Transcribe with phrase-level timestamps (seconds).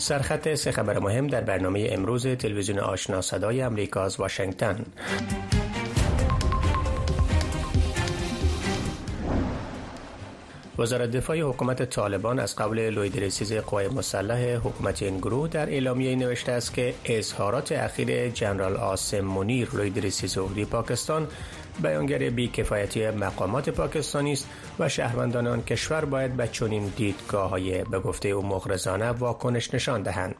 [0.00, 4.84] سرخط سه خبر مهم در برنامه امروز تلویزیون آشنا صدای امریکا از واشنگتن.
[10.78, 16.16] وزارت دفاع حکومت طالبان از قبل لوید رسیز قوای مسلح حکومت این گروه در اعلامیه
[16.16, 20.38] نوشته است که اظهارات اخیر جنرال آسم منیر لوید رسیز
[20.70, 21.28] پاکستان
[21.82, 24.48] بیانگر بیکفایتی مقامات پاکستانی است
[24.78, 30.02] و شهروندان آن کشور باید به چنین دیدگاه های به گفته او مغرضانه واکنش نشان
[30.02, 30.34] دهند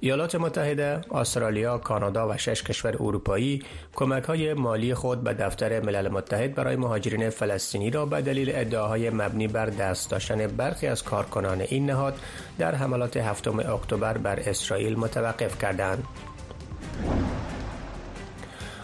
[0.00, 3.62] ایالات متحده، استرالیا، کانادا و شش کشور اروپایی
[3.94, 9.10] کمک های مالی خود به دفتر ملل متحد برای مهاجرین فلسطینی را به دلیل ادعاهای
[9.10, 12.18] مبنی بر دست داشتن برخی از کارکنان این نهاد
[12.58, 16.04] در حملات هفتم اکتبر بر اسرائیل متوقف کردند.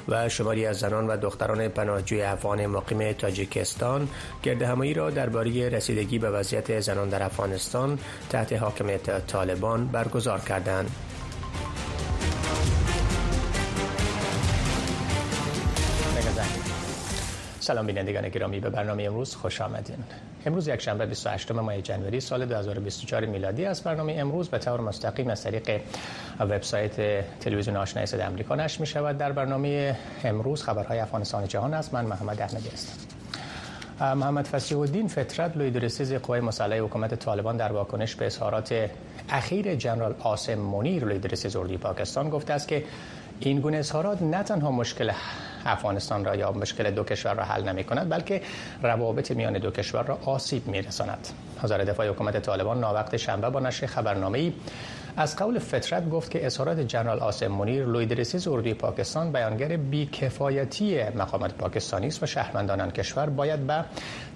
[0.09, 4.09] و شماری از زنان و دختران پناهجوی افغان مقیم تاجیکستان
[4.42, 7.98] گرد همایی را درباره رسیدگی به وضعیت زنان در افغانستان
[8.31, 10.91] تحت حاکمیت طالبان برگزار کردند.
[17.73, 18.61] سلام بینندگان گرامی.
[18.61, 19.97] به برنامه امروز خوش آمدین.
[20.47, 23.84] امروز یک شنبه 28 ماه جنوری سال 2024 میلادی است.
[23.84, 25.81] برنامه امروز به طور مستقیم از طریق
[26.41, 29.19] وبسایت تلویزیون آشنای صدای آمریکا نشر می شود.
[29.19, 31.95] در برنامه امروز خبرهای افغانستان جهان است.
[31.95, 33.12] من محمد احمدی هستم.
[34.00, 38.91] محمد فسیح الدین فطرت لوی قوای مسلح حکومت طالبان در واکنش به اظهارات
[39.28, 42.84] اخیر جنرال آسم منیر لوی پاکستان گفته است که
[43.41, 45.12] این گونه اظهارات نه تنها مشکل
[45.66, 48.42] افغانستان را یا مشکل دو کشور را حل نمی کند بلکه
[48.83, 51.28] روابط میان دو کشور را آسیب می رساند.
[51.62, 54.53] وزارت دفاع حکومت طالبان ناوقت شنبه با نشر خبرنامه ای
[55.17, 61.53] از قول فطرت گفت که اظهارات جنرال آسم منیر لویدرسیز اردوی پاکستان بیانگر بیکفایتی مقامات
[61.53, 63.85] پاکستانی است و شهروندان کشور باید به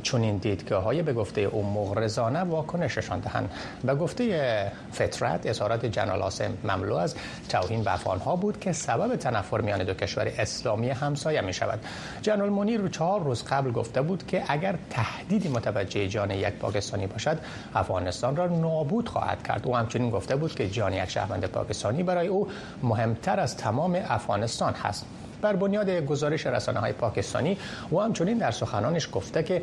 [0.03, 3.51] چنین دیدگاه های به گفته او مغرضانه واکنششان دهند.
[3.85, 7.15] به گفته فطرت اظهارات جنرال آسم مملو از
[7.49, 11.81] توهین به افغان ها بود که سبب تنفر میان دو کشور اسلامی همسایه می شود
[12.23, 17.39] جنرال منیر چهار روز قبل گفته بود که اگر تهدیدی متوجه جان یک پاکستانی باشد
[17.75, 19.67] افغانستان را نابود خواهد کرد.
[19.67, 22.49] او همچنین گفته بود که جان یک شهروند پاکستانی برای او
[22.83, 25.07] مهمتر از تمام افغانستان هست.
[25.43, 27.59] بر بنیاد گزارش رسانه های پاکستانی
[27.91, 29.63] او همچنین در سخنانش گفته که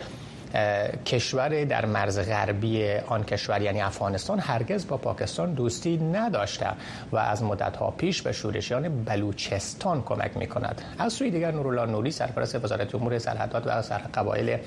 [1.05, 6.67] کشور در مرز غربی آن کشور یعنی افغانستان هرگز با پاکستان دوستی نداشته
[7.11, 12.11] و از مدتها پیش به شورشیان بلوچستان کمک می کند از سوی دیگر نورالله نوری
[12.11, 14.57] سرپرست وزارت امور سرحدات و سر قبایل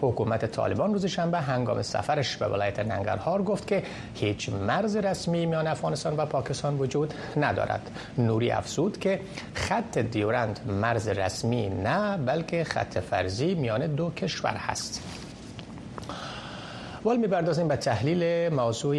[0.00, 3.82] حکومت طالبان روز شنبه هنگام سفرش به ولایت ننگرهار گفت که
[4.14, 7.90] هیچ مرز رسمی میان افغانستان و پاکستان وجود ندارد.
[8.18, 9.20] نوری افزود که
[9.54, 15.02] خط دیورند مرز رسمی نه بلکه خط فرضی میان دو کشور هست.
[17.04, 18.94] وال می‌پردازیم به تحلیل موضوع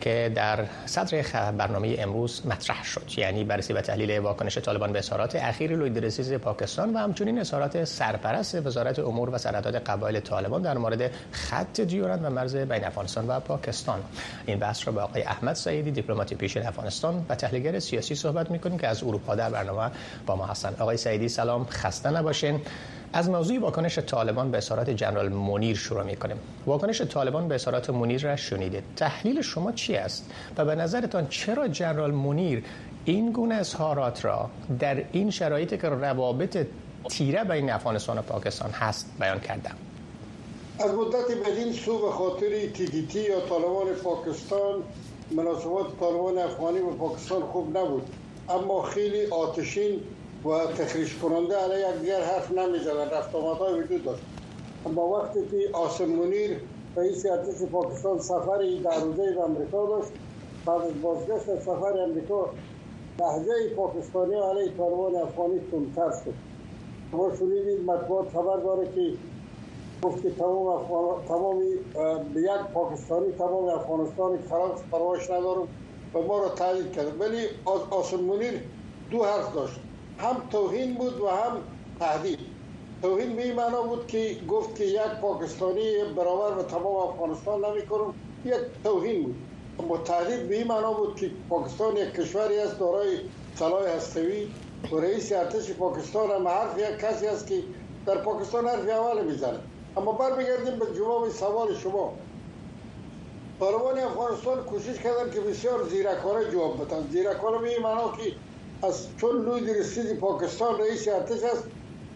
[0.00, 1.22] که در صدر
[1.52, 3.02] برنامه امروز مطرح شد.
[3.16, 8.66] یعنی بررسی و تحلیل واکنش طالبان به اظهارات اخیر لوید پاکستان و همچنین اظهارات سرپرست
[8.66, 13.40] وزارت امور و سرحدات قبایل طالبان در مورد خط دیورند و مرز بین افغانستان و
[13.40, 14.00] پاکستان.
[14.46, 18.78] این بحث را با آقای احمد سعیدی دیپلمات پیشین افغانستان و تحلیلگر سیاسی صحبت می‌کنیم
[18.78, 19.90] که از اروپا در برنامه
[20.26, 21.66] با ما هستند آقای سعیدی سلام.
[21.70, 22.60] خسته نباشین.
[23.14, 26.36] از موضوع واکنش طالبان به اظهارات جنرال منیر شروع می کنیم
[26.66, 28.82] واکنش طالبان به اظهارات منیر را شنیدید.
[28.96, 32.64] تحلیل شما چی است و به نظرتان چرا جنرال منیر
[33.04, 36.66] این گونه اظهارات را در این شرایطی که روابط
[37.08, 39.74] تیره بین افغانستان و پاکستان هست بیان کردم
[40.78, 44.82] از مدت بدین سو به خاطر تیدیتی یا طالبان پاکستان
[45.30, 48.06] مناسبات طالبان افغانی و پاکستان خوب نبود.
[48.48, 50.00] اما خیلی آتشین
[50.44, 54.22] و تخریش کننده علیه یک دیگر حرف نمی‌زنن رفت های وجود داشت.
[54.86, 56.60] اما وقتی که آسم منیر
[56.96, 60.08] رئیس ارتش پاکستان سفری در روزه به امریکا داشت
[60.66, 62.48] بعد از بازگشت سفر امریکا
[63.20, 66.34] لحظه پاکستانی علیه طالبان افغانی تندتر شد.
[67.12, 69.12] ما شنیدیم مطبوعات خبر داره که
[70.02, 71.24] گفت که تمام افغان...
[71.28, 71.62] تمام
[72.36, 75.68] یک پاکستانی تمام افغانستان خلاص پرواش ندارم
[76.14, 77.20] و ما را تایید کرد.
[77.20, 77.46] ولی
[77.90, 78.60] آسم منیر
[79.10, 79.80] دو حرف داشت.
[80.18, 81.56] هم توهین بود و هم
[82.00, 82.38] تهدید.
[83.02, 88.14] توهین به معنا بود که گفت که یک پاکستانی برابر به تمام افغانستان نمی کنم
[88.44, 89.36] یک توهین بود.
[89.78, 93.18] اما تهدید به این معنا بود که پاکستان یک کشوری است دارای
[93.54, 94.48] سلاح هستوی
[94.92, 97.62] و رئیس ارتش پاکستان هم حرف یک کسی است که
[98.06, 99.58] در پاکستان حرف اول می‌زنه
[99.96, 102.12] اما بر بگردیم به جواب سوال شما.
[103.60, 107.08] طالبان افغانستان کوشش کردن که بسیار زیرکانه جواب بدن.
[107.12, 108.32] زیرکانه به این معنا که
[108.86, 111.64] از چون لوی درستیج پاکستان رئیس ارتش است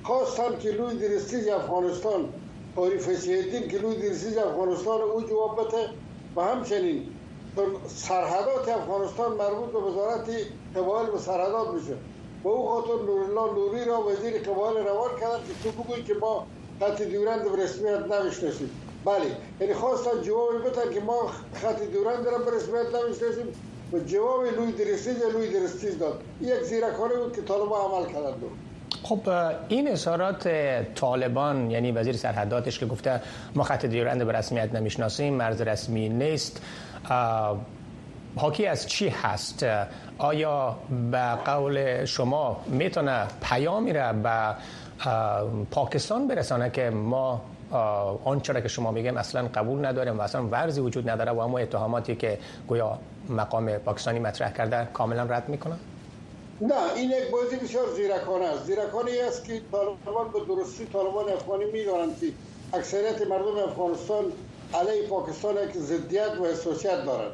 [0.02, 2.28] خواستم که لوی درستیج افغانستان
[2.76, 5.88] طاری فسیحدین که لوی درستیج افغانستان او جواب بده
[6.36, 7.06] و همچنین
[7.88, 10.30] سرحدات افغانستان مربوط به وزارت
[10.76, 11.96] قبایل و سرحدات میشه.
[12.44, 16.46] و او خاطر نورالله نوری را وزیر قبایل روان کردن که تو بگوی که ما
[16.80, 18.70] خط دیورند به رسمیت نمی‌شناسیم.
[19.04, 23.52] بله یعنی خواستن جواب بتن که ما خط دیورند را به رسمیت نمی‌شناسیم.
[23.92, 26.20] و جواب لوی درستیز لوی درستیز داد.
[26.40, 28.34] یک زیرکانه بود که طالبان عمل کردن
[29.02, 29.20] خب
[29.68, 30.48] این اظهارات
[30.94, 33.20] طالبان یعنی وزیر سرحداتش که گفته
[33.54, 36.62] ما خط دیورند به رسمیت نمی‌شناسیم مرز رسمی نیست.
[38.36, 39.66] حاکی از چی هست؟
[40.18, 40.76] آیا
[41.10, 44.54] به قول شما می‌تونه پیامی را به
[45.70, 47.42] پاکستان برسانه که ما
[48.24, 51.58] آنچه را که شما میگیم اصلا قبول نداریم و اصلا ورزی وجود نداره و اما
[51.58, 52.38] اتهاماتی که
[52.68, 52.98] گویا
[53.30, 55.74] مقام پاکستانی مطرح کرده کاملا رد می‌کنه
[56.60, 58.64] نه این یک بازی بسیار زیرکانه است.
[58.64, 62.26] زیرکانه است که طالبان به درستی طالبان افغانی می‌دانند که
[62.72, 64.24] اکثریت مردم افغانستان
[64.74, 67.32] علیه پاکستان یک ضدیت و حساسیت دارند.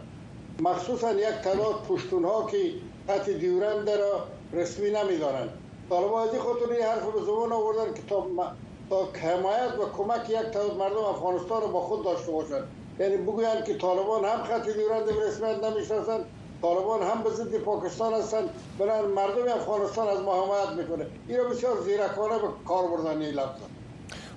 [0.61, 2.58] مخصوصا یک تعداد پشتون ها که
[3.08, 5.50] خط دیورند را رسمی نمیدارند
[5.91, 8.26] طالبان از خاطر این حرف به زبان آوردن که تا
[9.23, 12.69] حمایت و کمک یک تعداد مردم افغانستان را با خود داشته باشند.
[12.99, 16.25] یعنی بگویند که طالبان هم خط دیورند به رسمیت نمی‌شناسند.
[16.62, 18.44] طالبان هم به ضد پاکستان هستند.
[18.79, 21.06] بنابراین مردم افغانستان از ما حمایت می‌کنه.
[21.29, 23.61] این بسیار زیرکانه به کار بردن این لفظ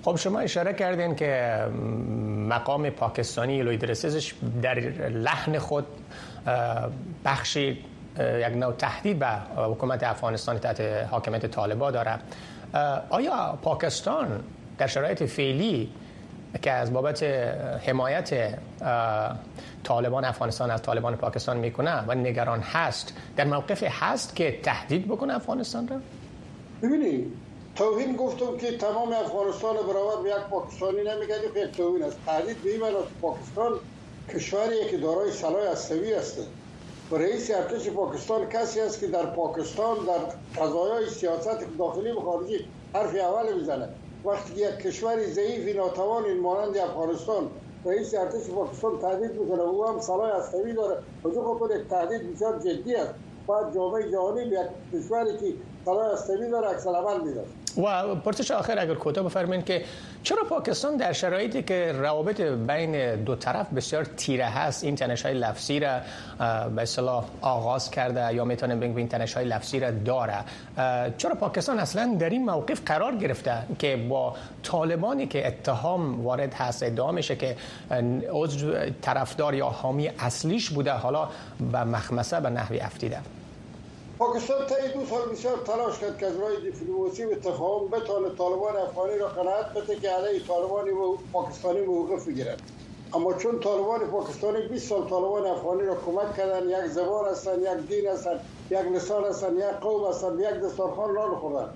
[0.02, 1.64] خب شما اشاره کردین که
[2.48, 3.76] مقام پاکستانی لوی
[4.62, 4.78] در
[5.08, 5.86] لحن خود
[7.24, 7.84] بخشی
[8.18, 9.26] یک نوع تهدید به
[9.56, 12.18] حکومت افغانستان تحت حاکمیت طالبا داره.
[13.10, 14.44] آیا پاکستان
[14.78, 15.90] در شرایط فعلی
[16.62, 17.22] که از بابت
[17.86, 18.58] حمایت
[19.84, 23.12] طالبان افغانستان از طالبان پاکستان می‌کنه و نگران هست.
[23.36, 25.96] در موقف هست که تهدید بکنه افغانستان را؟
[26.82, 27.32] ببینید
[27.76, 31.34] توهین گفتم که تمام افغانستان برابر به یک پاکستانی نمیگه.
[31.54, 32.18] که توهین است.
[32.26, 32.82] تهدید به این
[33.22, 33.72] پاکستان
[34.34, 36.38] کشوری که دارای سلاح هستوی است
[37.10, 42.64] و رئیس ارتش پاکستان کسی است که در پاکستان در قضایای سیاست داخلی و خارجی
[42.94, 43.88] حرف اول می‌زنه
[44.24, 47.50] وقتی یک کشوری ضعیف ناتوان این مانند افغانستان
[47.84, 51.02] رئیس ارتش پاکستان تهدید می‌کنه او هم سلاح هستوی داره.
[51.24, 53.14] و جو خاطر یک تهدید بسیار جدی است.
[53.46, 54.58] باید جامعه جهانی یک
[54.92, 55.54] کشوری که
[55.84, 57.34] سلاح هستوی داره اکثر عمل
[57.78, 59.84] و پرسش آخر اگر کوتاه بفرمایید که
[60.22, 65.34] چرا پاکستان در شرایطی که روابط بین دو طرف بسیار تیره هست این تنش های
[65.34, 66.00] لفظی را
[66.76, 70.38] به اصطلاح آغاز کرده یا می‌تونه بگیم این تنش های لفظی را داره.
[71.18, 76.82] چرا پاکستان اصلا در این موقف قرار گرفته که با طالبانی که اتهام وارد هست
[76.82, 77.56] ادعا میشه که
[78.30, 78.72] عضو
[79.02, 81.28] طرفدار یا حامی اصلیش بوده حالا
[81.72, 83.18] به مخمسه به نحوی افتیده؟
[84.18, 88.76] پاکستان تا دو سال بسیار تلاش کرد که از راه دیپلماسی و تفاهم بتانه طالبان
[88.76, 92.62] افغانی را قناعت بده که علیه طالبانی و پاکستانی موقف بگیرد.
[93.14, 97.88] اما چون طالبان پاکستانی 20 سال طالبان افغانی را کمک کردن یک زبان هستند یک
[97.88, 101.68] دین هستند یک لسان هستند یک قوم هستند یک دستارخان را خوردن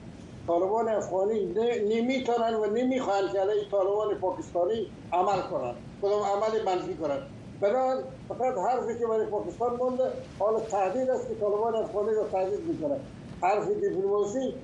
[0.47, 1.45] طالبان افغانی
[1.89, 5.77] نمی‌تونن و نمی‌خواهند که علیه طالبان پاکستانی عمل کنند.
[6.03, 10.05] کدام عمل منفی کنند؟ بنابراین فقط حرفی که برای پاکستان مونده
[10.39, 12.97] حالا تهدید است که طالبان افغانی را تهدید می‌کنه
[13.43, 14.55] حرف دیپلماسی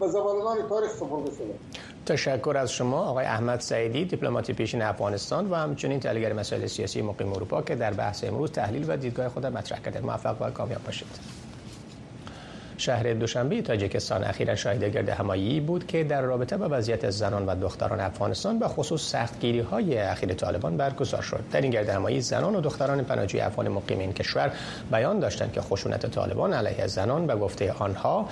[0.00, 1.54] به زبانان تاریخ سپرده شده.
[2.06, 7.32] تشکر از شما آقای احمد سعیدی دیپلمات پیشین افغانستان و همچنین تحلیلگر مسائل سیاسی مقیم
[7.32, 10.00] اروپا که در بحث امروز تحلیل و دیدگاه خود مطرح کرده.
[10.00, 11.08] موفق و کامیاب باشید.
[12.78, 17.54] شهر دوشنبه تاجیکستان اخیرا شاهد گرد همایی بود که در رابطه با وضعیت زنان و
[17.54, 21.44] دختران افغانستان به خصوص سختگیری های اخیر طالبان برگزار شد.
[21.52, 24.52] در این گرد همایی زنان و دختران پناهجوی افغان مقیم این کشور
[24.92, 28.28] بیان داشتند که خشونت طالبان علیه زنان به گفته آنها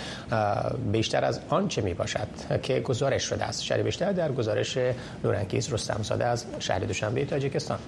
[0.93, 2.29] بیشتر از آنچه می باشد
[2.63, 3.63] که گزارش شده است.
[3.63, 4.79] شهر بیشتر در گزارش
[5.25, 7.79] نورانکیز رستم زاده از شهر دوشنبه تاجیکستان.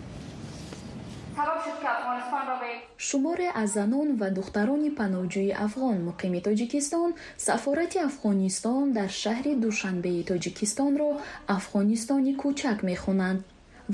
[3.09, 7.11] шуморе аз занон ва духтарони паноҳҷӯи афғон муқими тоҷикистон
[7.47, 11.11] сафорати афғонистон дар шаҳри душанбеи тоҷикистонро
[11.57, 13.41] афғонистони кӯчак мехонанд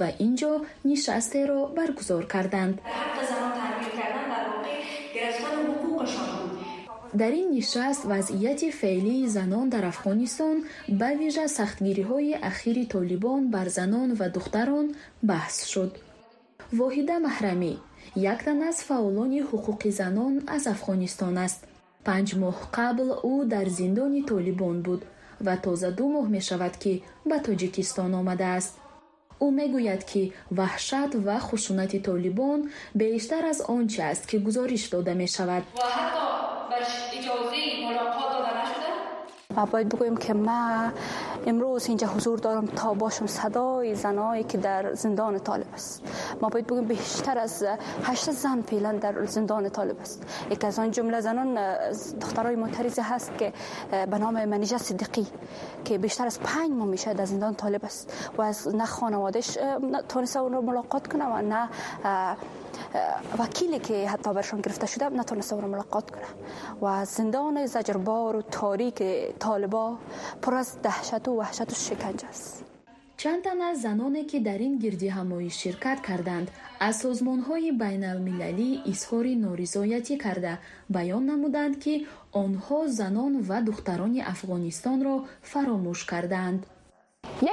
[0.01, 0.53] ва ин ҷо
[0.89, 2.77] нишастеро баргузор карданд.
[7.21, 10.57] Дар ин нишаст вазъияти феълии занон дар афғонистон
[11.01, 14.87] ба вижа сахтгириҳои ахири толибон бар занон ва духтарон
[15.31, 15.93] баҳс шуд
[16.79, 17.73] воҳида маҳрамӣ.
[18.33, 21.61] Яктан аз фаъолони ҳуқуқи занон аз афғонистон аст.
[22.07, 25.01] Панҷ моҳ қабл ӯ дар зиндони толибон буд
[25.47, 26.93] ва тоза ду моҳ мешавад ки
[27.29, 28.73] ба тоҷикистон омадааст
[29.45, 30.23] ӯ мегӯяд ки
[30.59, 32.61] ваҳшат ва хушунати толибон
[33.01, 35.63] бештар аз он че аст ки гузориш дода мешавад.
[35.81, 36.25] Ва ҳатто
[36.71, 36.79] ба
[37.19, 38.34] иҷозаи мулоқот
[39.57, 40.91] ما باید بگویم که ما
[41.47, 46.03] امروز اینجا حضور دارم تا باشم صدای زنایی که در زندان طالب است.
[46.43, 47.65] ما باید بگویم بیشتر از
[48.03, 50.23] هشت زن فعلا در زندان طالب است.
[50.51, 51.59] یک از آن جمله زنان
[52.21, 53.53] دخترای معترض هست که
[53.91, 55.27] به نام منیجه صدیقی
[55.85, 59.59] که بیشتر از پنج ماه میشه در زندان طالب است و از نه خانوادش
[60.09, 61.69] تونسته اون رو ملاقات کنه و نه
[62.95, 63.01] Э,
[63.41, 66.37] вакиле ки ҳатто барашон гирифта шуда натониста ӯро мулоқот кунад
[66.85, 69.11] ва зиндони заҷрбору торики
[69.45, 69.85] толибо
[70.43, 72.45] пур аз даҳшату ваҳшату шиканҷ аст.
[73.21, 76.49] Чанд тана аз заноне ки дар ин гирдиҳамоӣ ширкат карданд
[76.87, 80.55] аз созмонҳои байналмилалӣ изҳори норизоятӣ карда
[80.95, 81.95] баён намуданд ки
[82.45, 85.15] онҳо занон ва духтарони афғонистонро
[85.51, 86.61] фаромӯш кардаанд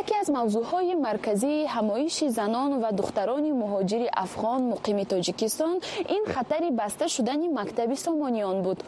[0.02, 5.76] яке аз мавзӯъҳои марказии ҳамоиши занон ва духтарони муҳоҷири афғон муқими тоҷикистон
[6.16, 8.80] ин хатари баста шудани мактаби сомониён буд.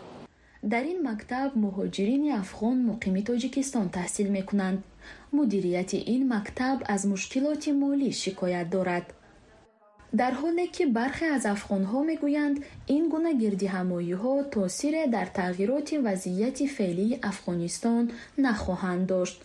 [0.71, 4.79] Дар ин мактаб муҳоҷирини афғон муқими тоҷикистон таҳсил мекунанд.
[5.37, 9.05] Мудирияти ин мактаб аз мушкилоти молӣ шикоят дорад.
[10.19, 12.57] Дар ҳоле ки бархе аз афғонҳо мегӯянд
[12.95, 18.03] ин гуна гирдиҳамоиҳо таъсире дар тағйироти вазъияти феълии афғонистон
[18.45, 19.37] нахоҳанд дошт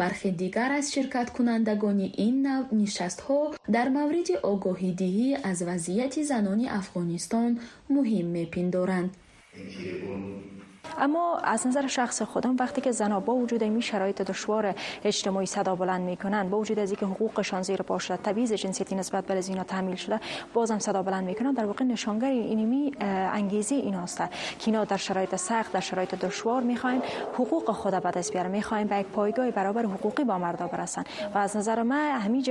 [0.00, 3.40] бархе дигар аз ширкаткунандагони ин нав нишастҳо
[3.74, 7.50] дар мавриди огоҳидиҳӣ аз вазъияти занони афғонистон
[7.94, 9.10] муҳим мепиндоранд.
[10.98, 15.74] اما از نظر شخص خودم وقتی که زنها با وجود این شرایط دشوار اجتماعی صدا
[15.74, 19.64] بلند می‌کنن با وجود از اینکه حقوقشان زیر پا شده تبعیض جنسیتی نسبت به زینا
[19.64, 20.20] تحمیل شده
[20.54, 21.52] بازم صدا بلند می‌کنن.
[21.52, 24.26] در واقع نشانگر اینمی انگیزه این است که
[24.66, 27.02] اینا در شرایط سخت در شرایط دشوار می‌خواین
[27.34, 31.04] حقوق خود به دست بیارن می‌خواین به یک پایگاه برابر حقوقی با مردا برسن.
[31.34, 32.42] و از نظر من همین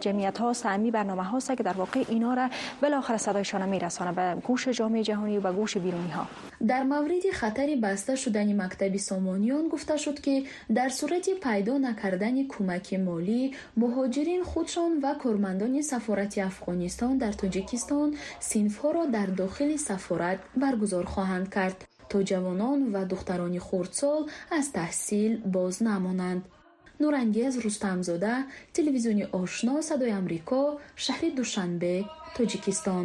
[0.00, 2.48] جمعیت ها همی برنامه هاست که در واقع اینا را
[2.82, 4.12] بالاخره صدایشان میرسانه.
[4.12, 6.26] به گوش جامعه جهانی و به گوش بیرونی ها
[6.66, 12.48] در مورد خطر бораи баста шудани мактаби сомониён гуфта шуд ки дар сурати пайдо накардани
[12.52, 18.08] кӯмаки молӣ муҳоҷирин худшон ва кормандони сафорати афғонистон дар тоҷикистон
[18.50, 21.78] синфҳоро дар дохили сафорат баргузор хоҳанд кард.
[22.10, 24.22] То ҷавонон ва духтарони хурдсол
[24.58, 26.42] аз таҳсил боз намонанд.
[27.02, 28.34] Нурангез рустамзода
[28.76, 30.62] телевизиони ошно садои амрико
[31.04, 31.94] шаҳри душанбе
[32.36, 33.04] тоҷикистон.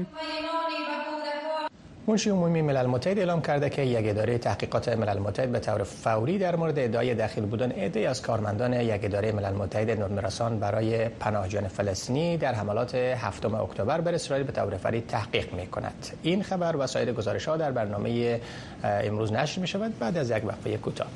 [2.08, 6.38] منشی عمومی ملل متحد اعلام کرده که یک اداره تحقیقات ملل متحد به طور فوری
[6.38, 11.68] در مورد ادعای داخل بودن عده از کارمندان یک اداره ملل متحد نورمرسان برای پناهجویان
[11.68, 16.76] فلسطینی در حملات هفتم اکتبر بر اسرائیل به طور فوری تحقیق می کند این خبر
[16.76, 18.42] و سایر گزارش ها در برنامه
[18.84, 21.08] امروز نشر می شود بعد از یک وقفه کوتاه.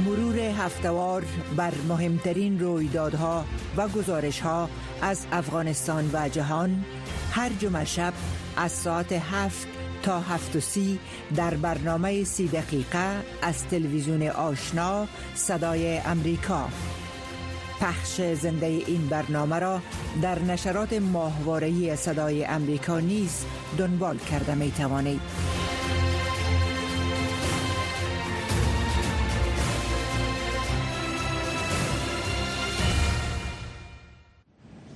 [0.00, 1.24] مرور هفتوار
[1.56, 3.44] بر مهمترین رویدادها
[3.76, 4.68] و گزارش ها
[5.02, 6.84] از افغانستان و جهان
[7.30, 8.12] هر جمعه شب
[8.56, 9.68] از ساعت هفت
[10.02, 10.98] تا هفت و سی
[11.36, 16.68] در برنامه سی دقیقه از تلویزیون آشنا صدای امریکا
[17.80, 19.80] پخش زنده این برنامه را
[20.22, 23.44] در نشرات ماهوارهی صدای امریکا نیز
[23.78, 25.20] دنبال کرده می توانید.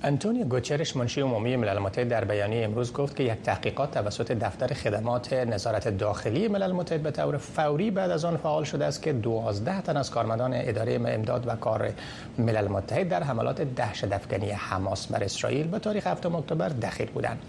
[0.05, 4.73] انتونیو گوچرش منشی عمومی ملل متحد در بیانیه امروز گفت که یک تحقیقات توسط دفتر
[4.73, 9.13] خدمات نظارت داخلی ملل متحد به طور فوری بعد از آن فعال شده است که
[9.13, 11.89] 12 تن از کارمندان اداره امداد و کار
[12.37, 17.39] ملل متحد در حملات دهشت افکنی حماس بر اسرائیل به تاریخ 7 اکتبر دخیل بودند.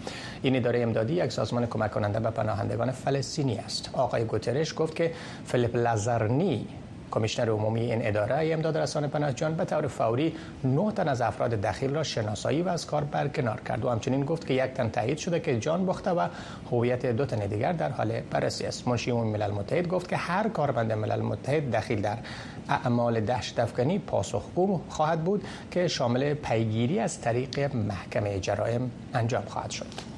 [0.41, 3.89] این اداره امدادی یک سازمان کمک کننده به پناهندگان فلسطینی است.
[3.93, 5.11] آقای گوترش گفت که
[5.45, 6.67] فلیپ لازرنی
[7.11, 11.95] کمیشنر عمومی این اداره امداد رسانه پناهجویان به طور فوری نه تن از افراد دخیل
[11.95, 13.85] را شناسایی و از کار برکنار کرد.
[13.85, 16.27] و همچنین گفت که یک تن تایید شده که جان باخته و
[16.71, 18.87] هویت دو تن دیگر در حال بررسی است.
[18.87, 22.17] منشی عمومی ملل متحد گفت که هر کارمند ملل متحد دخیل در
[22.69, 29.71] اعمال دهشت افغانی پاسخگو خواهد بود که شامل پیگیری از طریق محکمه جرایم انجام خواهد
[29.71, 30.16] شد.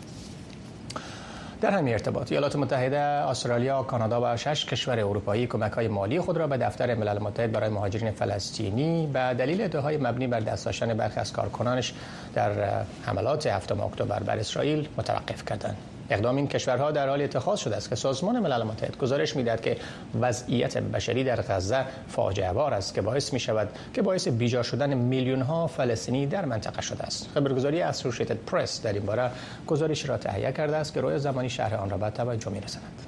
[1.61, 6.37] در همین ارتباط ایالات متحده، استرالیا، کانادا و شش کشور اروپایی کمک های مالی خود
[6.37, 10.93] را به دفتر ملل متحد برای مهاجرین فلسطینی به دلیل ادعاهای مبنی بر دست داشتن
[10.93, 11.93] برخی از کارکنانش
[12.33, 15.77] در حملات هفتم اکتبر بر اسرائیل متوقف کردند.
[16.09, 19.77] اقدام این کشورها در حال اتخاذ شده است که سازمان ملل متحد گزارش می‌دهد که
[20.21, 24.93] وضعیت بشری در غزه فاجعه بار است که باعث می شود که باعث بیجا شدن
[24.93, 27.29] میلیون ها فلسطینی در منطقه شده است.
[27.33, 29.31] خبرگزاری اسوسییتد پرس در این باره
[29.67, 33.05] گزارش را تهیه کرده است که روی زمانی شهر آن را به توجه میرساند.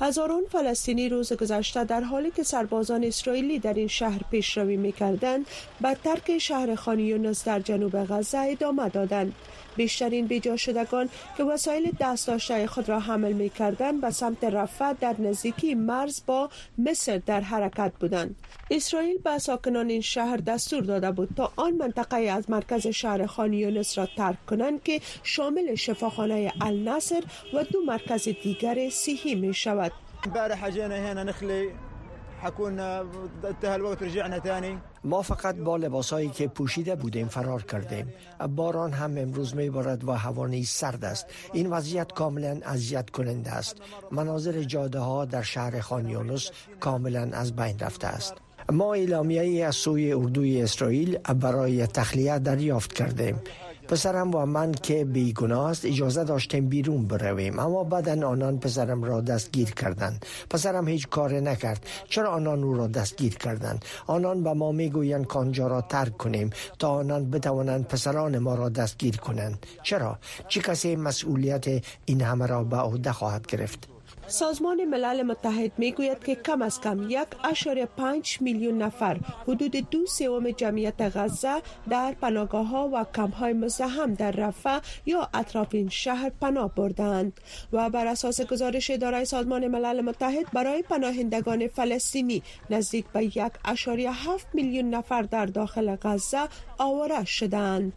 [0.00, 5.46] هزاران فلسطینی روز گذشته در حالی که سربازان اسرائیلی در این شهر پیشروی می‌کردند
[5.80, 9.32] به ترک شهر خان یونس در جنوب غزه ادامه دادند.
[9.76, 15.14] بیشترین بیجا شدگان که وسایل دست خود را حمل می کردن به سمت رفع در
[15.18, 18.36] نزدیکی مرز با مصر در حرکت بودند.
[18.70, 23.52] اسرائیل به ساکنان این شهر دستور داده بود تا آن منطقه از مرکز شهر خان
[23.52, 27.22] یونس را ترک کنند که شامل شفاخانه النصر
[27.54, 29.92] و دو مرکز دیگر صحی می شود.
[35.06, 38.12] ما فقط با لباسایی که پوشیده بودیم فرار کردیم.
[38.56, 41.26] باران هم امروز میبارد و هوا نیز سرد است.
[41.52, 43.76] این وضعیت کاملا اذیت کننده است.
[44.10, 48.34] مناظر جاده ها در شهر خانیونس کاملا از بین رفته است.
[48.72, 53.40] ما اعلامیه از سوی اردوی اسرائیل برای تخلیه دریافت کردیم.
[53.88, 59.20] پسرم و من که بیگناه است اجازه داشتیم بیرون برویم اما بعدا آنان پسرم را
[59.20, 60.26] دستگیر کردند.
[60.50, 61.86] پسرم هیچ کار نکرد.
[62.08, 66.88] چرا آنان او را دستگیر کردند؟ آنان به ما می‌گویند کانجا را ترک کنیم تا
[66.88, 69.66] آنان بتوانند پسران ما را دستگیر کنند.
[69.82, 71.66] چرا؟ چه کسی مسئولیت
[72.04, 73.95] این همه را به عهده خواهد گرفت؟
[74.28, 79.90] سازمان ملل متحد می گوید که کم از کم یک اشاره پنج میلیون نفر حدود
[79.90, 85.68] دو سوم جمعیت غزه در پناهگاه ها و کمپ های مزاحم در رفح یا اطراف
[85.72, 87.40] این شهر پناه بردند
[87.72, 94.10] و بر اساس گزارش اداره سازمان ملل متحد برای پناهندگان فلسطینی نزدیک به یک اشاره
[94.12, 97.92] هفت میلیون نفر در داخل غزه آواره شدند.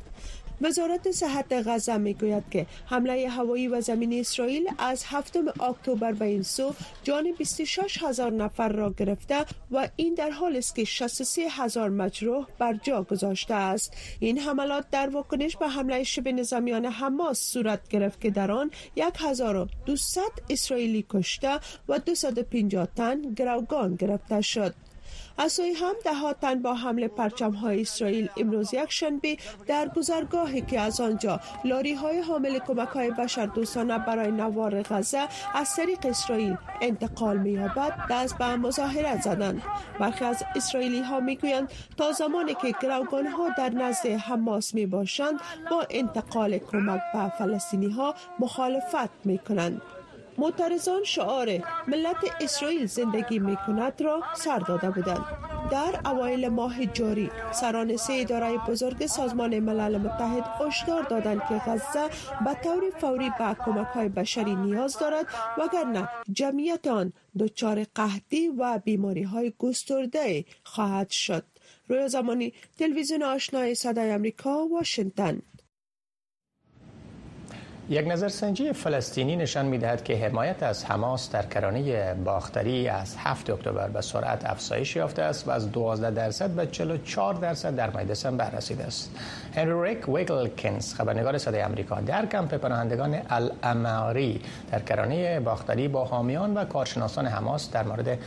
[0.62, 6.44] وزارت صحت غزه می‌گوید که حمله هوایی و زمین اسرائیل از هفتم اکتبر به این
[6.44, 6.74] سو
[7.04, 12.48] جان 26 هزار نفر را گرفته و این در حال است که 63 هزار مجروح
[12.60, 13.94] بر جا گذاشته است.
[14.20, 20.20] این حملات در واکنش به حمله شبه نظامیان حماس صورت گرفت که در آن 1200
[20.50, 24.74] اسرائیلی کشته و 250 تن گروگان گرفته شد.
[25.42, 30.62] از سوی هم ده تن با حمله پرچم های اسرائیل امروز یک شنبه در گذرگاهی
[30.62, 36.06] که از آنجا لاری های حامل کمک های بشر دوستانه برای نوار غزه از طریق
[36.06, 39.62] اسرائیل انتقال می یابد دست به مظاهره زدند.
[40.00, 44.86] برخی از اسرائیلی ها می گویند تا زمانی که گروگان ها در نزد حماس می
[44.86, 45.40] باشند
[45.72, 49.82] با انتقال کمک به فلسطینی ها مخالفت می کنند
[50.40, 51.50] معترضان شعار
[51.88, 55.26] ملت اسرائیل زندگی می کند را سر داده بودند.
[55.72, 62.10] در اوایل ماه جاری سران سه اداره بزرگ سازمان ملل متحد هشدار دادند که غزه
[62.46, 65.26] به طور فوری به کمک های بشری نیاز دارد
[65.58, 71.44] وگرنه جمعیت آن دچار قحطی و بیماری های گسترده خواهد شد.
[71.90, 75.42] روی زمانی تلویزیون آشنای صدای امریکا واشنگتن.
[77.92, 83.88] یک نظرسنجی فلسطینی نشان می‌دهد که حمایت از حماس در کرانه باختری از 7 اکتبر
[83.88, 88.50] به سرعت افزایش یافته است و از 12 درصد به 44 درصد در ماه دسامبر
[88.50, 89.12] رسیده است.
[89.56, 96.54] هنری ریک ویگلکنز خبرنگار صدای آمریکا در کمپ پناهندگان الاماری در کرانه باختری با حامیان
[96.54, 98.20] و کارشناسان حماس در مورد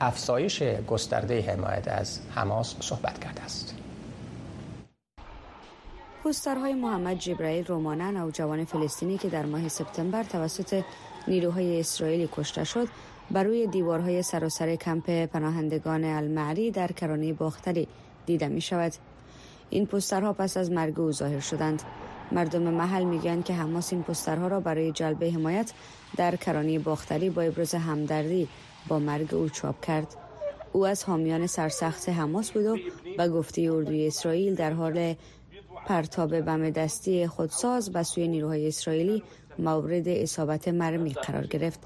[0.00, 3.79] افزایش گسترده حمایت از حماس صحبت کرده است.
[6.22, 10.82] پوسترهای محمد جبرائیل رومانه نوجوان فلسطینی که در ماه سپتامبر توسط
[11.28, 12.88] نیروهای اسرائیلی کشته شد
[13.30, 17.88] بر روی دیوارهای سراسر کمپ پناهندگان المعری در کرانه باختری
[18.26, 18.92] دیده می شود.
[19.70, 21.82] این پوسترها پس از مرگ او ظاهر شدند.
[22.32, 25.72] مردم محل میگن که حماس این پوسترها را برای جلب حمایت
[26.16, 28.48] در کرانه باختری با ابراز همدردی
[28.88, 30.16] با مرگ او چاپ کرد.
[30.72, 32.76] او از حامیان سرسخت حماس بود و
[33.16, 35.14] به گفته اردوی اسرائیل در حال
[35.86, 39.22] پرتاب بم دستی خودساز به سوی نیروهای اسرائیلی
[39.58, 41.80] مورد اصابت مرمی قرار گرفت.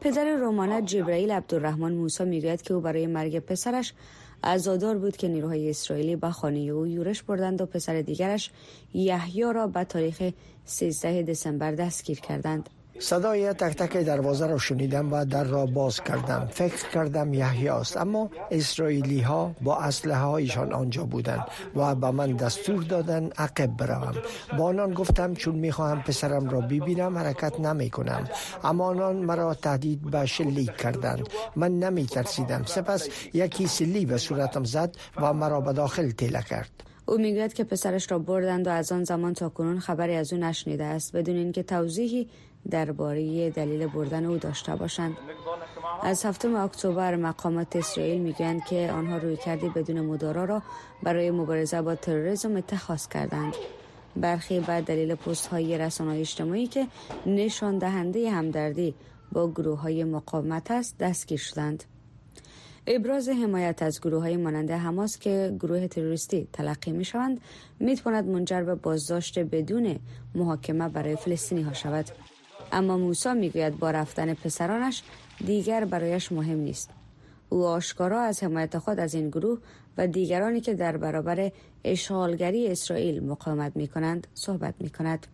[0.00, 3.92] پدر رومانت جبرائیل عبدالرحمن موسی می‌گوید که او برای مرگ پسرش
[4.44, 8.50] عزادار بود که نیروهای اسرائیلی به خانه او یورش بردند و پسر دیگرش
[8.94, 10.30] یحیی را به تاریخ
[10.64, 12.70] 13 دسامبر دستگیر کردند.
[12.98, 16.48] صدای تک تک دروازه را شنیدم و در را باز کردم.
[16.50, 17.96] فکر کردم یحیی است.
[17.96, 21.44] اما اسرائیلی ها با اسلحه هایشان آنجا بودند
[21.76, 24.14] و به من دستور دادن عقب بروم.
[24.58, 28.28] با آنان گفتم چون می‌خواهم پسرم را ببینم حرکت نمی کنم
[28.64, 31.28] اما آنان مرا تهدید به شلیک کردند.
[31.56, 36.70] من نمی ترسیدم سپس یکی سلی به صورتم زد و مرا به داخل تیله کرد.
[37.06, 40.38] او می‌گوید که پسرش را بردند و از آن زمان تا کنون خبری از او
[40.38, 41.16] نشنیده است.
[41.16, 42.28] بدون اینکه توضیحی
[42.70, 45.16] درباره دلیل بردن او داشته باشند.
[46.02, 50.62] از هفتم اکتبر مقامات اسرائیل می‌گویند که آنها روی کردی بدون مدارا را
[51.02, 53.54] برای مبارزه با تروریسم اتخاذ کردند.
[54.16, 56.86] برخی بعد دلیل پست های رسانه اجتماعی که
[57.26, 58.94] نشان دهنده همدردی
[59.32, 61.84] با گروه های مقاومت است دستگیر شدند.
[62.86, 67.40] ابراز حمایت از گروه های مانند حماس که گروه تروریستی تلقی می شوند
[67.80, 69.98] می تواند منجر به بازداشت بدون
[70.34, 72.06] محاکمه برای فلسطینی ها شود.
[72.72, 75.02] اما موسا می‌گوید با رفتن پسرانش
[75.46, 76.90] دیگر برایش مهم نیست.
[77.48, 79.58] او آشکارا از حمایت خود از این گروه
[79.98, 81.52] و دیگرانی که در برابر
[81.84, 85.26] اشغالگری اسرائیل مقاومت می کنند صحبت می کند.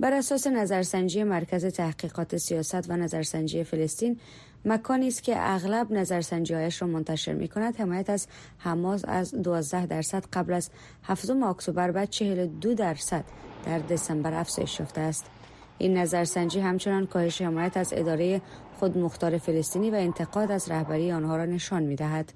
[0.00, 4.20] بر اساس نظرسنجی مرکز تحقیقات سیاست و نظرسنجی فلسطین
[4.64, 8.26] مکانی است که اغلب نظرسنجی هایش را منتشر می کند حمایت از
[8.58, 10.70] حماس از 12 درصد قبل از
[11.02, 13.24] 7 اکتبر و 42 درصد
[13.66, 15.30] در دسامبر افزایش یافته است.
[15.78, 18.40] این نظرسنجی همچنان کاهش حمایت از اداره
[18.78, 22.32] خود مختار فلسطینی و انتقاد از رهبری آنها را نشان می دهد.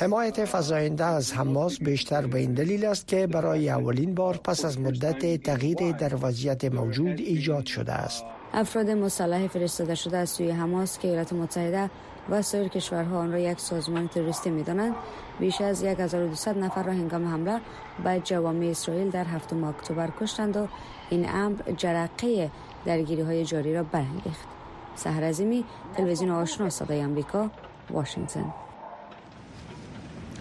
[0.00, 4.80] حمایت فضاینده از حماس بیشتر به این دلیل است که برای اولین بار پس از
[4.80, 8.24] مدت تغییر در وضعیت موجود ایجاد شده است.
[8.52, 11.90] افراد مسلح فرستاده شده از سوی حماس که ایالات متحده
[12.30, 14.94] و سایر کشورها آن را یک سازمان تروریستی می‌دانند.
[15.40, 17.60] بیش از 1200 نفر را هنگام حمله
[18.04, 20.68] به جوامع اسرائیل در هفتم اکتبر کشتند و
[21.10, 22.50] این امر جرقه
[22.84, 24.48] درگیری های جاری را برانگیخت.
[24.94, 25.64] سهر عظیمی
[25.96, 27.50] تلویزیون آشنا صدای آمریکا
[27.90, 28.67] واشنگتن.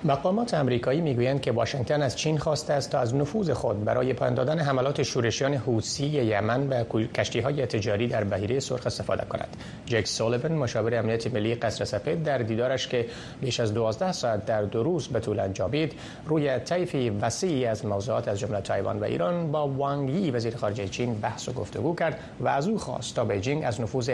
[0.08, 4.34] مقامات امریکایی می‌گویند که واشنگتن از چین خواسته است تا از نفوذ خود برای پایان
[4.34, 9.58] دادن حملات شورشیان حوثی یمن به کشتی های تجاری در بحیره سرخ استفاده کند.
[9.86, 13.06] جک سولیون مشاور امنیت ملی قصر سفید در دیدارش که
[13.42, 15.94] بیش از 12 ساعت در دو روز به طول انجامید
[16.26, 20.88] روی طیفی وسیعی از موضوعات از جمله تایوان و ایران با وانگ یی وزیر خارجه
[20.88, 24.12] چین بحث و گفتگو کرد و از او خواست تا بیجینگ از نفوذ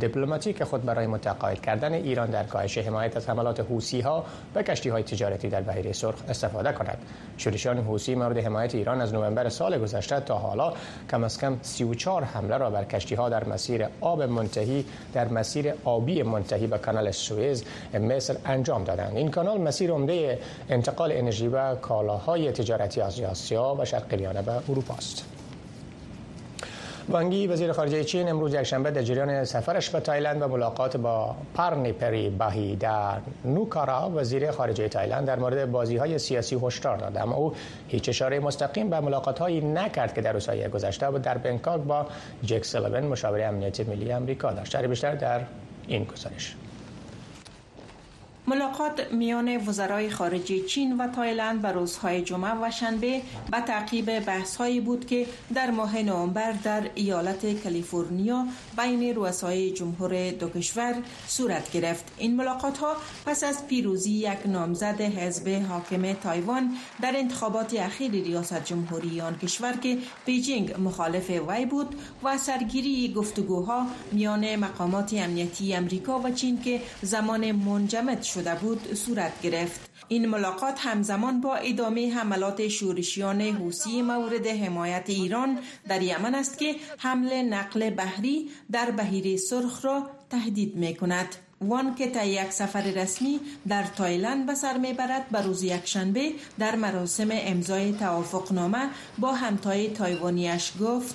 [0.00, 4.88] دیپلماتیک خود برای متقاعد کردن ایران در کاهش حمایت از حملات حوثی ها به کشتی
[4.88, 6.98] های تجاری تجارتی در بحیره سرخ استفاده کند.
[7.36, 10.72] شورشیان حوثی مورد حمایت ایران از نوامبر سال گذشته تا حالا
[11.10, 15.74] کم از کم 34 حمله را بر کشتی ها در مسیر آب منتهی در مسیر
[15.84, 19.16] آبی منتهی به کانال سوئز مصر انجام دادند.
[19.16, 24.08] این کانال مسیر عمده انتقال انرژی و کالاهای تجارتی از آسیا و شرق
[24.42, 25.35] به اروپا است.
[27.08, 31.34] وانگ یی وزیر خارجه چین امروز یکشنبه در جریان سفرش به تایلند و ملاقات با
[31.54, 34.10] پرنپری باهیدا نوکارا.
[34.14, 37.54] وزیر خارجه تایلند در مورد بازی های سیاسی هشدار داد اما او
[37.88, 42.06] هیچ اشاره مستقیم به ملاقات هایی نکرد که در روزهای گذشته و در بنکاک با
[42.44, 44.76] جک سلوون مشاور امنیت ملی آمریکا داشت.
[44.76, 45.40] بیشتر در
[45.88, 46.56] این گزارش.
[48.48, 54.80] ملاقات میان وزرای خارجه چین و تایلند به روزهای جمعه و شنبه به تعقیب بحثهایی
[54.80, 60.94] بود که در ماه نوامبر در ایالت کالیفرنیا بین رؤسای جمهور دو کشور
[61.28, 62.04] صورت گرفت.
[62.18, 68.64] این ملاقات ها پس از پیروزی یک نامزد حزب حاکم تایوان در انتخابات اخیر ریاست
[68.64, 76.18] جمهوری آن کشور که بیجینگ مخالف وی بود و سرگیری گفتگوها میان مقامات امنیتی امریکا
[76.18, 79.80] و چین که زمان منجمد شده بود صورت گرفت.
[80.08, 86.76] این ملاقات همزمان با ادامه حملات شورشیان حوسی مورد حمایت ایران در یمن است که
[86.98, 92.82] حمله نقل بحری در بحیره سرخ را تهدید می کند وانگ که طی یک سفر
[92.82, 99.88] رسمی در تایلند به سر می‌برد به روز یکشنبه در مراسم امضای توافقنامه با همتای
[99.88, 101.14] تایلندیش گفت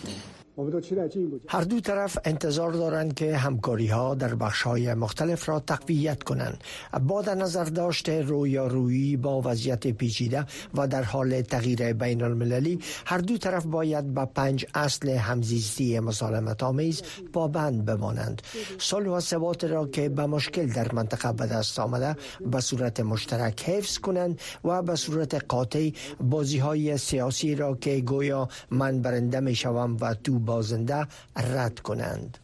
[1.48, 6.64] هر دو طرف انتظار دارند که همکاری ها در بخش های مختلف را تقویت کنند.
[7.08, 13.18] با در نظر داشته رویارویی با وضعیت پیچیده و در حال تغییر بین المللی هر
[13.18, 17.02] دو طرف باید به پنج اصل همزیستی مسالمت آمیز
[17.34, 18.42] پابند بمانند.
[18.80, 23.70] صلح و ثبات را که به مشکل در منطقه به دست آمده به صورت مشترک
[23.70, 25.90] حفظ کنند و به صورت قاطع
[26.22, 32.38] بازی های سیاسی را که گویا من برنده می شوم و تو بازنده رد کنند.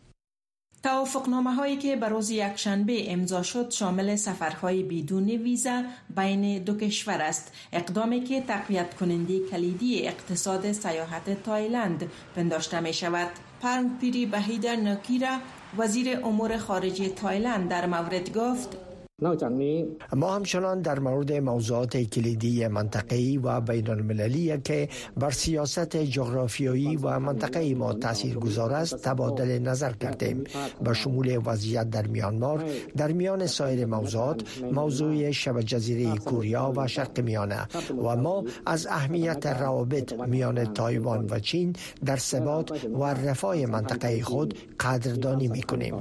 [0.83, 5.83] توافقنامه هایی که به روز یکشنبه امضا شد شامل سفرهای بدون ویزا
[6.15, 13.27] بین دو کشور است اقدامی که تقویت کننده کلیدی اقتصاد سیاحت تایلند پنداشته می شود
[13.61, 15.37] پرنپری باهیدا نوکارا
[15.77, 18.77] وزیر امور خارجه تایلند در مورد گفت
[20.15, 27.19] ما همچنان در مورد موضوعات کلیدی منطقه‌ای و بین المللی که بر سیاست جغرافیایی و
[27.19, 30.43] منطقه ما تاثیر گذار است تبادل نظر کردیم.
[30.83, 32.63] به شمول وضعیت در میانمار
[32.97, 37.67] در میان سایر موضوعات موضوع شبه جزیره کوریا و شرق میانه
[38.03, 41.75] و ما از اهمیت روابط میان تایلند و چین
[42.05, 45.95] در ثبات و رفاه منطقه خود قدردانی می کنیم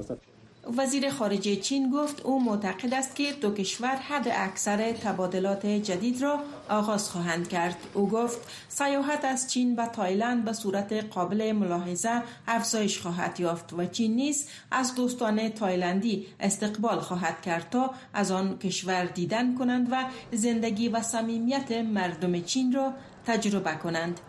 [0.66, 6.38] وزیر خارجه چین گفت او معتقد است که دو کشور حد اکثر تبادلات جدید را
[6.68, 7.76] آغاز خواهند کرد.
[7.94, 13.86] او گفت سیاحت از چین به تایلند به صورت قابل ملاحظه افزایش خواهد یافت و
[13.86, 20.04] چین نیز از دوستان تایلندی استقبال خواهد کرد تا از آن کشور دیدن کنند و
[20.32, 22.92] زندگی و صمیمیت مردم چین را
[23.26, 24.20] تجربه کنند.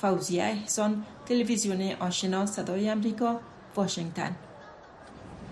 [0.00, 3.40] فوزیه احسان تلویزیون آشنا صدای امریکا
[3.76, 4.36] واشنگتن.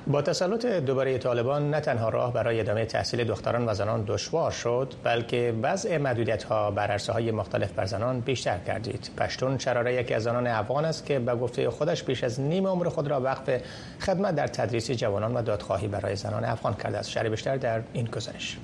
[0.08, 4.94] با تسلط دوباره طالبان نه تنها راه برای ادامه تحصیل دختران و زنان دشوار شد
[5.04, 9.10] بلکه وضع مدودیت ها بر عرصه های مختلف بر زنان بیشتر کردید.
[9.16, 12.88] پشتون شراره یکی از زنان افغان است که به گفته خودش بیش از نیم عمر
[12.88, 13.60] خود را وقف
[14.00, 17.10] خدمت در تدریس جوانان و دادخواهی برای زنان افغان کرده است.
[17.10, 18.58] شری بیشتر در این گزارش.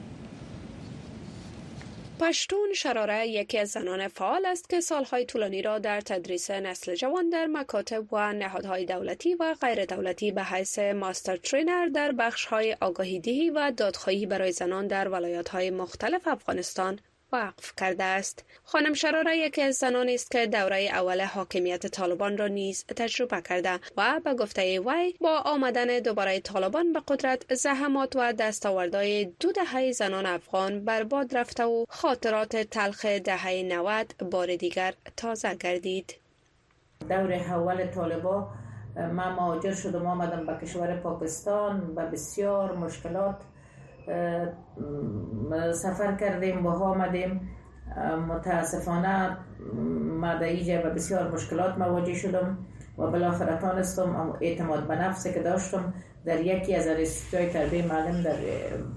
[2.29, 7.29] پشتون شراره یکی از زنان فعال است که سالهای طولانی را در تدریس نسل جوان
[7.29, 13.51] در مکاتب و نهادهای دولتی و غیر دولتی به حیث ماستر ترینر در بخشهای آگاهیدهی
[13.51, 15.09] و دادخواهی برای زنان در
[15.51, 16.99] های مختلف افغانستان
[17.35, 18.45] وقف کرده است.
[18.65, 23.81] خانم شراره یکی از زنانی است که دوره اول حاکمیت طالبان را نیز تجربه کرده
[23.97, 29.93] و به گفته وی با آمدن دوباره طالبان به قدرت زحمات و دستاوردهای دو دهه
[29.93, 36.15] زنان افغان برباد رفته و خاطرات تلخ دهه 90 بار دیگر تازه گردید.
[37.09, 38.47] دور اول طالبان
[38.97, 43.37] ما مهاجر شدم آمدم به کشور پاکستان به بسیار مشکلات
[45.73, 47.51] سفر کردیم با آمدیم.
[48.29, 49.37] متاسفانه
[50.21, 52.59] ما در اینجا به بسیار مشکلات مواجه شدم
[52.99, 56.87] و بالاخره تانستم اعتماد به نفسی که داشتم در یکی از
[57.33, 58.37] های تربیه معلم در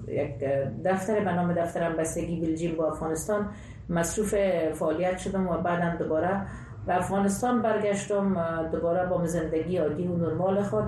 [0.08, 0.38] یک
[0.84, 3.48] دفتر به نام دفتر امبستگی بلژیم با افغانستان
[3.88, 4.34] مصروف
[4.74, 6.46] فعالیت شدم و بعدا دوباره
[6.86, 8.34] به افغانستان برگشتم.
[8.72, 10.84] دوباره با زندگی عادی و نرمال خود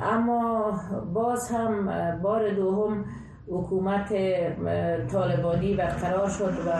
[0.00, 0.72] اما
[1.14, 1.90] باز هم
[2.22, 3.04] بار دوم
[3.48, 4.08] حکومت
[5.12, 6.70] طالبانی برقرار شد و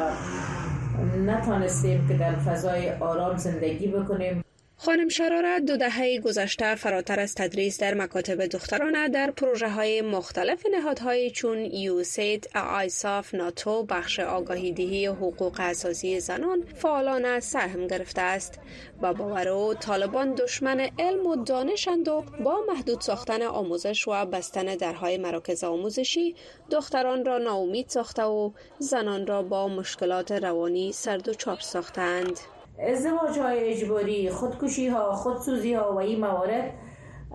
[1.27, 4.45] نتانستیم که در فضای آرام زندگی بکنیم.
[4.83, 10.67] خانم شرارت دو دهه گذشته فراتر از تدریس در مکاتب دخترانه در پروژه های مختلف
[10.73, 18.59] نهادهای چون یوسید، آیساف، ناتو، بخش آگاهی دهی حقوق اساسی زنان فعالانه سهم گرفته است.
[19.01, 24.65] با باور او طالبان دشمن علم و دانشند و با محدود ساختن آموزش و بستن
[24.65, 26.35] درهای مراکز آموزشی
[26.71, 32.41] دختران را ناامید ساخته و زنان را با مشکلات روانی سرد و چار ساختند.
[32.89, 36.75] ازدواج های اجباری خودکشی ها خودسوزی ها و این موارد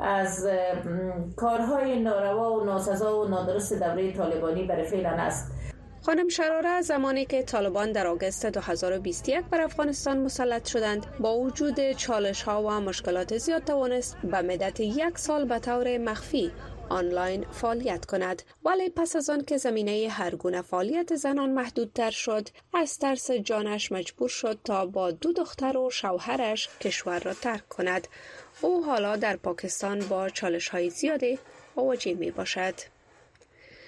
[0.01, 0.47] از
[1.36, 5.51] کارهای ناروا و ناسزا و نادرست دوره طالبانی برای فعلا است.
[6.05, 12.43] خانم شراره زمانی که طالبان در آگوست 2021 بر افغانستان مسلط شدند با وجود چالش
[12.43, 16.51] ها و مشکلات زیاد توانست به مدت یک سال به طور مخفی
[16.89, 18.41] آنلاین فعالیت کند.
[18.65, 23.91] ولی پس از آن که زمینه هر گونه فعالیت زنان محدودتر شد از ترس جانش
[23.91, 28.08] مجبور شد تا با دو دختر و شوهرش کشور را ترک کند.
[28.62, 31.39] او حالا در پاکستان با چالش های زیادی
[31.78, 32.74] مواجه می باشد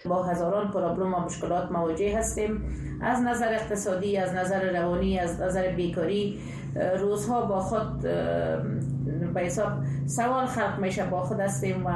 [0.05, 2.83] با هزاران پرابلم و مشکلات مواجه هستیم.
[3.01, 6.41] از نظر اقتصادی از نظر روانی از نظر بیکاری
[6.99, 8.01] روزها با خود
[9.33, 9.71] به حساب
[10.05, 11.91] سوال خلق میشه با خود هستیم و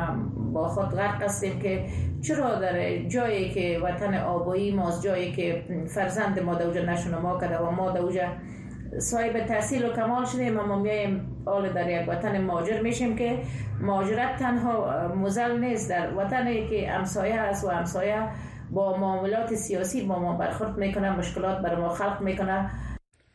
[0.54, 1.86] با خود غرق هستیم که
[2.22, 7.58] چرا در جایی که وطن آبایی ماست جایی که فرزند ما دوجا نشون ما کرده
[7.58, 8.28] و ما دوجا
[9.00, 13.40] صاحب تحصیل و کمال شدیم اما میایم آل در یک وطن ماجر میشیم که
[13.82, 15.90] ماجرت تنها مزل نیست.
[15.90, 18.28] در وطنی که امسایه است و امسایه
[18.72, 22.70] با معاملات سیاسی با ما برخورد می‌کنه مشکلات بر ما خلق می‌کنه.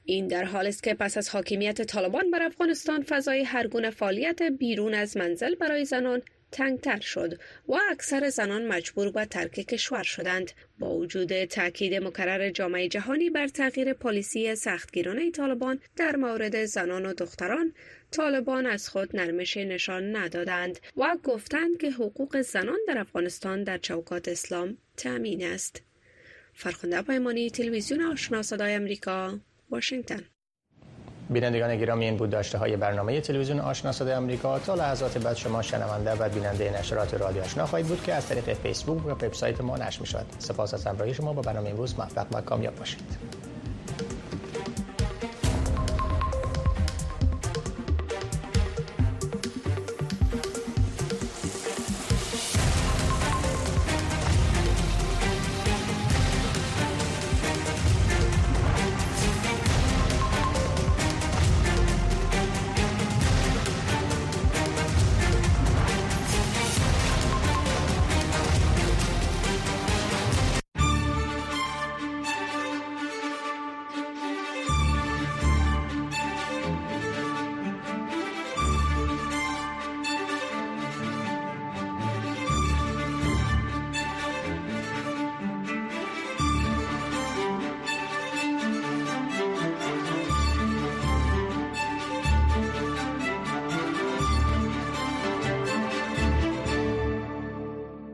[0.04, 4.94] این در حال است که پس از حاکمیت طالبان بر افغانستان فضای هرگونه فعالیت بیرون
[4.94, 6.22] از منزل برای زنان
[6.56, 10.50] تنگتر شد و اکثر زنان مجبور به ترک کشور شدند.
[10.78, 17.12] با وجود تاکید مکرر جامعه جهانی بر تغییر پالیسی سختگیرانه طالبان در مورد زنان و
[17.12, 17.72] دختران
[18.10, 24.28] طالبان از خود نرمش نشان ندادند و گفتند که حقوق زنان در افغانستان در چوکات
[24.28, 25.82] اسلام تأمین است.
[26.54, 29.40] فرخنده پایمانی تلویزیون آشنا صدای امریکا
[29.70, 30.35] واشنگتن.
[31.30, 34.58] بینندگان گرامی این بود داشته های برنامه تلویزیون آشنا صدای آمریکا.
[34.58, 38.52] تا لحظات بعد شما شنونده و بیننده نشرات رادیو آشنا خواهید بود که از طریق
[38.52, 41.32] فیسبوک و وبسایت ما نشر می شود سپاس از همراهی شما.
[41.32, 43.36] با برنامه امروز موفق و کامیاب باشید.